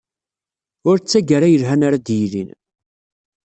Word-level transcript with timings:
Ur 0.89 0.97
d 0.99 1.03
tagara 1.11 1.47
yelhan 1.49 1.85
ara 1.87 1.97
d-yilin. 1.99 2.49